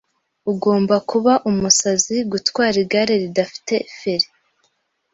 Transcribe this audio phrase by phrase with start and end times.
[0.51, 4.27] Ugomba kuba umusazi gutwara igare ridafite feri!